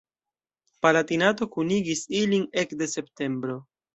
[0.85, 3.61] Palatinato kunigis ilin ekde septembro.